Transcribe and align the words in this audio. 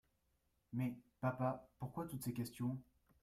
Mais, 0.73 0.95
papa, 1.19 1.69
pourquoi 1.77 2.07
toutes 2.07 2.23
ces 2.23 2.33
questions? 2.33 2.75